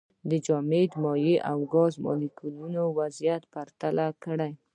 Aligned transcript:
د 0.29 0.31
جامد، 0.45 0.91
مایع 1.03 1.37
او 1.51 1.57
ګاز 1.73 1.93
مالیکولونو 2.05 2.81
وضعیت 2.99 3.43
پرتله 3.53 4.07
کړئ. 4.23 4.53